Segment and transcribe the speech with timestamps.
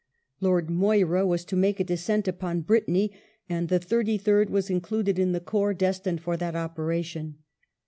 [0.39, 3.11] Lord Moira was to make a descent upon CAMPAIGN IN HOLLAND Brittany,
[3.47, 7.37] and the Thirty third was included in the corps destined for that operation.